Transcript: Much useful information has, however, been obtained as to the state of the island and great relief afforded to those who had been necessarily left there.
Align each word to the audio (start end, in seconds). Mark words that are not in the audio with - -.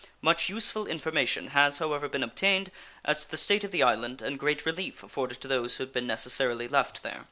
Much 0.19 0.49
useful 0.49 0.87
information 0.87 1.49
has, 1.49 1.77
however, 1.77 2.09
been 2.09 2.23
obtained 2.23 2.71
as 3.05 3.19
to 3.21 3.29
the 3.29 3.37
state 3.37 3.63
of 3.63 3.69
the 3.69 3.83
island 3.83 4.19
and 4.19 4.39
great 4.39 4.65
relief 4.65 5.03
afforded 5.03 5.39
to 5.39 5.47
those 5.47 5.75
who 5.77 5.83
had 5.83 5.93
been 5.93 6.07
necessarily 6.07 6.67
left 6.67 7.03
there. 7.03 7.19